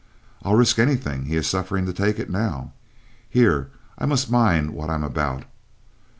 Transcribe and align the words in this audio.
I'll 0.41 0.55
risk 0.55 0.79
anything 0.79 1.25
he 1.25 1.35
is 1.35 1.45
suffering 1.47 1.85
to 1.85 1.93
take 1.93 2.17
it 2.17 2.27
now; 2.27 2.73
here 3.29 3.69
I 3.99 4.07
must 4.07 4.31
mind 4.31 4.71
what 4.73 4.89
I'm 4.89 5.03
about. 5.03 5.43